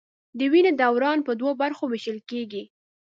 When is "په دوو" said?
1.27-1.51